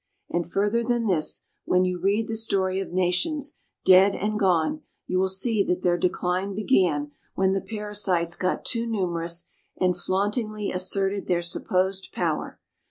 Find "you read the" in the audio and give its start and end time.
1.85-2.35